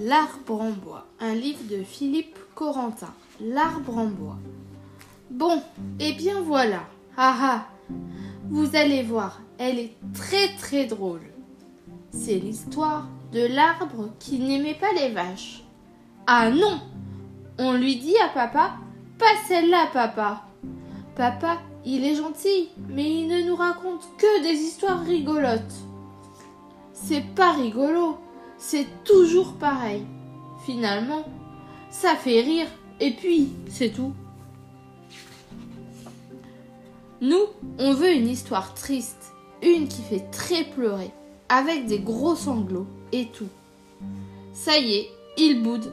L'arbre 0.00 0.60
en 0.60 0.70
bois, 0.70 1.06
un 1.18 1.34
livre 1.34 1.64
de 1.68 1.82
Philippe 1.82 2.38
Corentin. 2.54 3.12
L'arbre 3.40 3.98
en 3.98 4.06
bois. 4.06 4.36
Bon, 5.28 5.60
eh 5.98 6.12
bien 6.12 6.40
voilà. 6.40 6.82
Ah 7.16 7.36
ah, 7.40 7.66
vous 8.48 8.76
allez 8.76 9.02
voir, 9.02 9.40
elle 9.58 9.80
est 9.80 9.96
très 10.14 10.54
très 10.54 10.84
drôle. 10.84 11.32
C'est 12.12 12.36
l'histoire 12.36 13.08
de 13.32 13.44
l'arbre 13.44 14.10
qui 14.20 14.38
n'aimait 14.38 14.78
pas 14.78 14.92
les 14.92 15.08
vaches. 15.08 15.64
Ah 16.28 16.48
non 16.48 16.80
On 17.58 17.72
lui 17.72 17.96
dit 17.96 18.16
à 18.18 18.28
papa, 18.28 18.74
pas 19.18 19.34
celle-là 19.48 19.88
papa. 19.92 20.44
Papa, 21.16 21.58
il 21.84 22.04
est 22.04 22.14
gentil, 22.14 22.68
mais 22.88 23.22
il 23.22 23.26
ne 23.26 23.42
nous 23.42 23.56
raconte 23.56 24.08
que 24.16 24.42
des 24.44 24.60
histoires 24.60 25.02
rigolotes. 25.02 25.74
C'est 26.92 27.34
pas 27.34 27.50
rigolo, 27.50 28.18
c'est 28.58 28.86
toujours 29.04 29.54
pareil. 29.54 30.02
Finalement, 30.66 31.24
ça 31.90 32.14
fait 32.16 32.40
rire 32.40 32.66
et 33.00 33.12
puis 33.12 33.48
c'est 33.68 33.90
tout. 33.90 34.12
Nous, 37.20 37.46
on 37.78 37.94
veut 37.94 38.12
une 38.12 38.28
histoire 38.28 38.74
triste, 38.74 39.32
une 39.62 39.88
qui 39.88 40.02
fait 40.02 40.30
très 40.30 40.64
pleurer, 40.64 41.10
avec 41.48 41.86
des 41.86 41.98
gros 41.98 42.36
sanglots 42.36 42.86
et 43.12 43.26
tout. 43.26 43.48
Ça 44.52 44.78
y 44.78 44.94
est, 44.94 45.08
il 45.36 45.62
boude. 45.62 45.92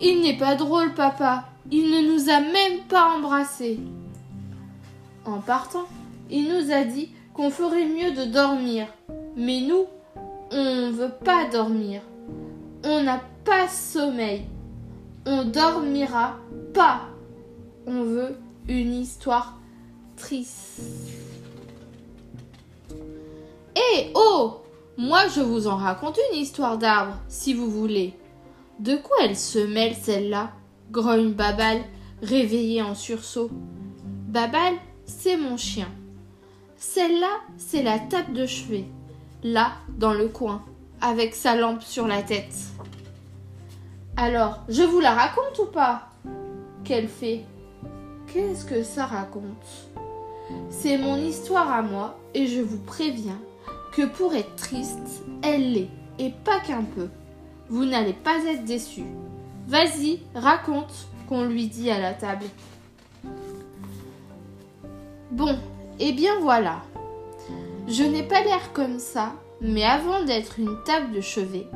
Il 0.00 0.20
n'est 0.20 0.36
pas 0.36 0.54
drôle, 0.54 0.94
papa. 0.94 1.48
Il 1.70 1.90
ne 1.90 2.12
nous 2.12 2.30
a 2.30 2.40
même 2.40 2.80
pas 2.88 3.12
embrassés. 3.16 3.78
En 5.24 5.40
partant, 5.40 5.86
il 6.30 6.48
nous 6.48 6.72
a 6.72 6.84
dit 6.84 7.10
qu'on 7.34 7.50
ferait 7.50 7.86
mieux 7.86 8.12
de 8.12 8.24
dormir. 8.24 8.86
Mais 9.36 9.60
nous, 9.60 9.84
on 10.50 10.86
ne 10.86 10.90
veut 10.90 11.12
pas 11.24 11.48
dormir. 11.50 12.02
On 12.84 13.02
n'a 13.02 13.20
pas 13.44 13.68
sommeil. 13.68 14.44
On 15.26 15.44
dormira 15.44 16.36
pas. 16.72 17.02
On 17.86 18.02
veut 18.02 18.36
une 18.68 18.94
histoire 18.94 19.58
triste. 20.16 20.80
Eh 23.76 24.10
oh 24.14 24.62
Moi 24.96 25.28
je 25.34 25.40
vous 25.40 25.66
en 25.66 25.76
raconte 25.76 26.18
une 26.30 26.38
histoire 26.38 26.78
d'arbre, 26.78 27.16
si 27.28 27.54
vous 27.54 27.70
voulez. 27.70 28.14
De 28.78 28.96
quoi 28.96 29.16
elle 29.24 29.36
se 29.36 29.58
mêle 29.58 29.94
celle-là? 29.94 30.52
Grogne 30.90 31.32
Babal, 31.32 31.82
réveillé 32.22 32.80
en 32.80 32.94
sursaut. 32.94 33.50
Babal, 34.28 34.74
c'est 35.04 35.36
mon 35.36 35.56
chien. 35.56 35.88
Celle-là, 36.76 37.40
c'est 37.56 37.82
la 37.82 37.98
table 37.98 38.32
de 38.32 38.46
chevet 38.46 38.86
là, 39.42 39.72
dans 39.96 40.14
le 40.14 40.28
coin, 40.28 40.62
avec 41.00 41.34
sa 41.34 41.56
lampe 41.56 41.82
sur 41.82 42.06
la 42.06 42.22
tête. 42.22 42.54
Alors, 44.16 44.60
je 44.68 44.82
vous 44.82 45.00
la 45.00 45.12
raconte 45.12 45.58
ou 45.60 45.66
pas? 45.66 46.08
Qu'elle 46.84 47.08
fait 47.08 47.44
Qu'est-ce 48.32 48.64
que 48.64 48.82
ça 48.82 49.06
raconte? 49.06 49.88
C'est 50.70 50.98
mon 50.98 51.16
histoire 51.16 51.70
à 51.70 51.82
moi 51.82 52.18
et 52.34 52.46
je 52.46 52.60
vous 52.60 52.78
préviens 52.78 53.38
que 53.92 54.06
pour 54.06 54.34
être 54.34 54.56
triste, 54.56 55.22
elle 55.42 55.72
l'est, 55.72 55.88
et 56.18 56.30
pas 56.44 56.60
qu'un 56.60 56.82
peu. 56.82 57.08
Vous 57.68 57.84
n'allez 57.84 58.12
pas 58.12 58.38
être 58.44 58.64
déçus. 58.64 59.04
Vas-y, 59.66 60.20
raconte, 60.34 61.08
qu'on 61.28 61.44
lui 61.44 61.68
dit 61.68 61.90
à 61.90 61.98
la 61.98 62.14
table. 62.14 62.46
Bon, 65.30 65.58
eh 65.98 66.12
bien 66.12 66.38
voilà, 66.40 66.82
je 67.88 68.04
n'ai 68.04 68.22
pas 68.22 68.42
l'air 68.42 68.72
comme 68.74 68.98
ça, 68.98 69.32
mais 69.60 69.84
avant 69.84 70.22
d'être 70.22 70.58
une 70.58 70.76
table 70.84 71.12
de 71.12 71.20
chevet, 71.20 71.66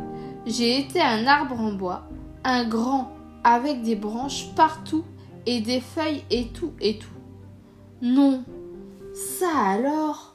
j'ai 0.47 0.79
été 0.79 1.01
un 1.01 1.27
arbre 1.27 1.59
en 1.59 1.73
bois, 1.73 2.03
un 2.45 2.69
grand, 2.69 3.11
avec 3.45 3.83
des 3.83 3.97
branches 3.97 4.55
partout 4.55 5.05
et 5.47 5.61
des 5.61 5.81
feuilles 5.81 6.23
et 6.31 6.49
tout 6.49 6.73
et 6.81 6.99
tout. 6.99 7.09
Non, 8.03 8.45
ça 9.15 9.51
alors? 9.67 10.35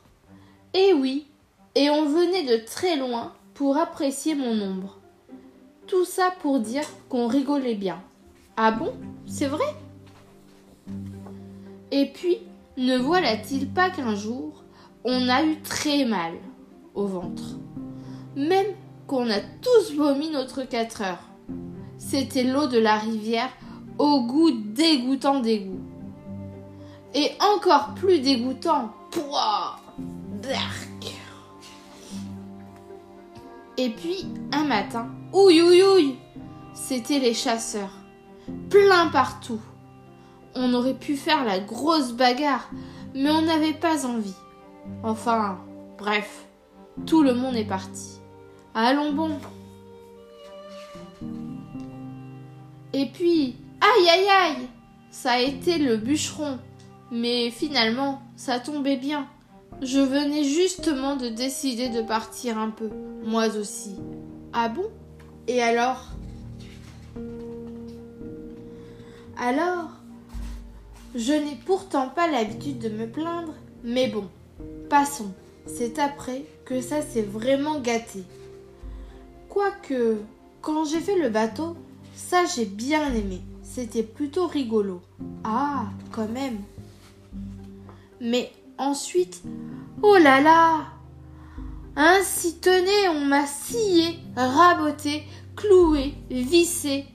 Eh 0.74 0.94
oui, 0.94 1.28
et 1.76 1.90
on 1.90 2.06
venait 2.06 2.44
de 2.44 2.66
très 2.66 2.98
loin 2.98 3.34
pour 3.54 3.78
apprécier 3.78 4.36
mon 4.36 4.60
ombre. 4.62 4.98
Tout 5.86 6.06
ça 6.06 6.34
pour 6.42 6.60
dire 6.60 6.86
qu'on 7.08 7.28
rigolait 7.28 7.76
bien. 7.76 8.02
Ah 8.58 8.72
bon? 8.72 8.94
C'est 9.26 9.48
vrai? 9.48 9.76
Et 11.92 12.08
puis, 12.08 12.40
ne 12.78 12.98
voilà-t-il 12.98 13.70
pas 13.70 13.90
qu'un 13.90 14.16
jour, 14.16 14.64
on 15.04 15.30
a 15.30 15.44
eu 15.44 15.62
très 15.62 16.06
mal 16.06 16.34
au 16.96 17.06
ventre. 17.06 17.58
Même 18.36 18.74
qu'on 19.08 19.30
a 19.30 19.40
tous 19.62 19.96
vomi 19.96 20.30
notre 20.30 20.64
4 20.64 21.02
heures. 21.02 21.24
C'était 21.98 22.44
l'eau 22.44 22.68
de 22.68 22.80
la 22.80 22.98
rivière 22.98 23.50
au 23.98 24.22
goût 24.22 24.52
dégoûtant 24.52 25.40
d'égout. 25.40 25.82
Et 27.14 27.32
encore 27.40 27.94
plus 27.96 28.20
dégoûtant. 28.20 28.94
Pouah 29.12 29.78
Et 33.80 33.90
puis, 33.90 34.26
un 34.52 34.64
matin, 34.64 35.08
ouïe 35.34 35.62
ouïe 35.62 35.84
ouïe, 35.84 36.16
c'était 36.74 37.20
les 37.20 37.34
chasseurs. 37.34 37.94
Plein 38.70 39.08
partout. 39.08 39.60
On 40.56 40.74
aurait 40.74 40.98
pu 40.98 41.16
faire 41.16 41.46
la 41.46 41.60
grosse 41.60 42.14
bagarre, 42.14 42.72
mais 43.14 43.30
on 43.30 43.44
n'avait 43.44 43.74
pas 43.74 44.06
envie. 44.08 44.34
Enfin, 45.04 45.60
bref, 45.98 46.46
tout 47.06 47.24
le 47.24 47.34
monde 47.34 47.56
est 47.56 47.68
parti. 47.68 48.20
Allons 48.74 49.14
bon. 49.14 49.32
Et 52.94 53.06
puis, 53.08 53.56
aïe 53.82 54.10
aïe 54.10 54.30
aïe, 54.30 54.68
ça 55.12 55.32
a 55.34 55.40
été 55.40 55.78
le 55.78 55.98
bûcheron. 55.98 56.60
Mais 57.12 57.52
finalement, 57.52 58.22
ça 58.36 58.60
tombait 58.60 58.98
bien. 58.98 59.28
Je 59.82 60.00
venais 60.00 60.44
justement 60.44 61.16
de 61.16 61.30
décider 61.30 61.90
de 61.90 62.02
partir 62.02 62.58
un 62.58 62.70
peu, 62.70 62.90
moi 63.24 63.48
aussi. 63.56 63.96
Ah 64.54 64.70
bon? 64.70 64.90
Et 65.48 65.62
alors? 65.62 66.08
Alors, 69.40 69.90
je 71.16 71.32
n'ai 71.32 71.56
pourtant 71.66 72.10
pas 72.10 72.28
l'habitude 72.28 72.80
de 72.80 72.90
me 72.90 73.08
plaindre, 73.08 73.54
mais 73.84 74.08
bon, 74.08 74.28
Passons, 74.90 75.34
c'est 75.66 76.00
après 76.00 76.46
que 76.64 76.80
ça 76.80 77.02
s'est 77.02 77.22
vraiment 77.22 77.80
gâté. 77.80 78.24
Quoique, 79.50 80.18
quand 80.62 80.86
j'ai 80.86 81.00
fait 81.00 81.18
le 81.18 81.30
bateau, 81.30 81.76
ça 82.16 82.46
j'ai 82.46 82.66
bien 82.66 83.14
aimé. 83.14 83.42
C'était 83.64 84.04
plutôt 84.04 84.48
rigolo. 84.48 85.02
Ah, 85.44 85.88
quand 86.12 86.30
même. 86.30 86.60
Mais 88.22 88.52
ensuite, 88.78 89.44
oh 90.02 90.16
là 90.16 90.42
là 90.42 90.86
Ainsi 91.98 92.58
tenez, 92.60 93.10
on 93.10 93.26
m'a 93.26 93.46
scié, 93.46 94.20
raboté, 94.36 95.24
cloué, 95.56 96.14
vissé. 96.32 97.06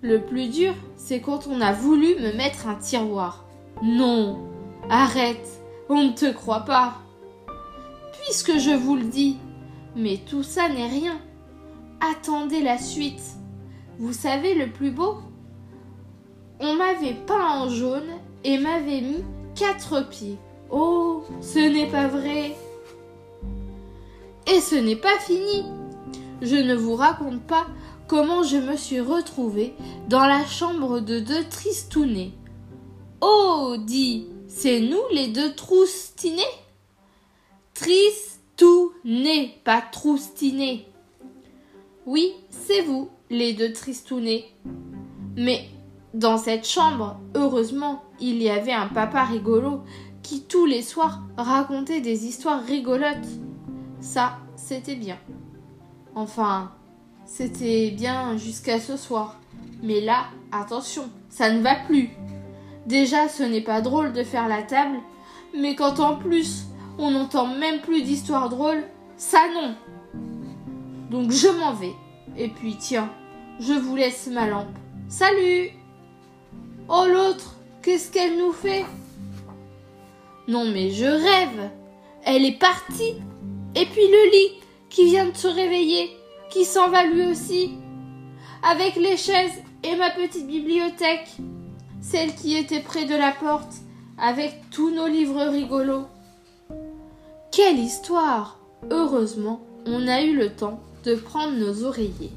Le 0.00 0.20
plus 0.20 0.48
dur, 0.48 0.74
c'est 0.96 1.20
quand 1.20 1.46
on 1.46 1.60
a 1.60 1.72
voulu 1.72 2.16
me 2.16 2.36
mettre 2.36 2.66
un 2.66 2.74
tiroir. 2.74 3.44
Non, 3.82 4.48
arrête 4.90 5.60
on 5.88 6.04
ne 6.04 6.12
te 6.12 6.30
croit 6.32 6.64
pas. 6.64 6.94
Puisque 8.22 8.58
je 8.58 8.70
vous 8.70 8.96
le 8.96 9.04
dis, 9.04 9.38
mais 9.96 10.18
tout 10.28 10.42
ça 10.42 10.68
n'est 10.68 10.88
rien. 10.88 11.18
Attendez 12.00 12.60
la 12.60 12.78
suite. 12.78 13.22
Vous 13.98 14.12
savez 14.12 14.54
le 14.54 14.70
plus 14.70 14.90
beau 14.90 15.16
On 16.60 16.74
m'avait 16.74 17.16
peint 17.26 17.62
en 17.62 17.68
jaune 17.68 18.10
et 18.44 18.58
m'avait 18.58 19.00
mis 19.00 19.24
quatre 19.54 20.08
pieds. 20.08 20.38
Oh, 20.70 21.24
ce 21.40 21.58
n'est 21.58 21.90
pas 21.90 22.06
vrai. 22.06 22.54
Et 24.46 24.60
ce 24.60 24.76
n'est 24.76 24.96
pas 24.96 25.18
fini. 25.18 25.64
Je 26.40 26.56
ne 26.56 26.74
vous 26.74 26.94
raconte 26.94 27.42
pas 27.42 27.66
comment 28.06 28.42
je 28.42 28.56
me 28.56 28.76
suis 28.76 29.00
retrouvée 29.00 29.74
dans 30.08 30.26
la 30.26 30.44
chambre 30.44 31.00
de 31.00 31.18
deux 31.18 31.44
tristounets. 31.48 32.32
Oh, 33.20 33.76
dit 33.84 34.28
c'est 34.48 34.80
nous 34.80 35.02
les 35.12 35.28
deux 35.28 35.54
troustinés? 35.54 36.42
Tristounés, 37.74 39.54
pas 39.62 39.82
troustinés. 39.82 40.88
Oui, 42.06 42.32
c'est 42.50 42.80
vous, 42.80 43.10
les 43.30 43.52
deux 43.52 43.72
tristounés. 43.72 44.46
Mais 45.36 45.68
dans 46.14 46.38
cette 46.38 46.66
chambre, 46.66 47.20
heureusement, 47.34 48.02
il 48.18 48.42
y 48.42 48.48
avait 48.48 48.72
un 48.72 48.88
papa 48.88 49.24
rigolo 49.24 49.82
qui 50.22 50.42
tous 50.42 50.66
les 50.66 50.82
soirs 50.82 51.22
racontait 51.36 52.00
des 52.00 52.26
histoires 52.26 52.64
rigolotes. 52.64 53.28
Ça, 54.00 54.38
c'était 54.56 54.96
bien. 54.96 55.18
Enfin, 56.14 56.72
c'était 57.26 57.90
bien 57.90 58.36
jusqu'à 58.38 58.80
ce 58.80 58.96
soir. 58.96 59.38
Mais 59.82 60.00
là, 60.00 60.24
attention, 60.50 61.10
ça 61.28 61.52
ne 61.52 61.60
va 61.60 61.76
plus. 61.76 62.10
Déjà, 62.88 63.28
ce 63.28 63.42
n'est 63.42 63.60
pas 63.60 63.82
drôle 63.82 64.14
de 64.14 64.24
faire 64.24 64.48
la 64.48 64.62
table, 64.62 64.96
mais 65.54 65.74
quand 65.74 66.00
en 66.00 66.16
plus 66.16 66.68
on 66.98 67.10
n'entend 67.10 67.46
même 67.46 67.82
plus 67.82 68.00
d'histoires 68.00 68.48
drôles, 68.48 68.82
ça 69.18 69.40
non. 69.52 69.74
Donc 71.10 71.30
je 71.30 71.48
m'en 71.48 71.74
vais. 71.74 71.92
Et 72.38 72.48
puis 72.48 72.76
tiens, 72.80 73.12
je 73.60 73.74
vous 73.74 73.94
laisse 73.94 74.28
ma 74.28 74.46
lampe. 74.46 74.74
Salut 75.06 75.68
Oh 76.88 77.04
l'autre, 77.06 77.56
qu'est-ce 77.82 78.10
qu'elle 78.10 78.38
nous 78.38 78.52
fait? 78.52 78.86
Non 80.48 80.64
mais 80.64 80.90
je 80.90 81.04
rêve. 81.04 81.70
Elle 82.24 82.46
est 82.46 82.58
partie. 82.58 83.16
Et 83.74 83.84
puis 83.84 84.08
le 84.08 84.30
lit 84.32 84.62
qui 84.88 85.04
vient 85.04 85.28
de 85.28 85.36
se 85.36 85.48
réveiller, 85.48 86.08
qui 86.48 86.64
s'en 86.64 86.88
va 86.88 87.04
lui 87.04 87.26
aussi. 87.26 87.72
Avec 88.62 88.96
les 88.96 89.18
chaises 89.18 89.62
et 89.84 89.94
ma 89.96 90.08
petite 90.08 90.46
bibliothèque, 90.46 91.36
celle 92.10 92.34
qui 92.34 92.56
était 92.56 92.80
près 92.80 93.04
de 93.04 93.14
la 93.14 93.32
porte, 93.32 93.74
avec 94.16 94.70
tous 94.70 94.90
nos 94.90 95.06
livres 95.06 95.44
rigolos. 95.44 96.06
Quelle 97.52 97.78
histoire 97.78 98.58
Heureusement, 98.90 99.60
on 99.86 100.06
a 100.08 100.22
eu 100.22 100.34
le 100.34 100.50
temps 100.50 100.80
de 101.04 101.14
prendre 101.14 101.56
nos 101.56 101.84
oreillers. 101.84 102.32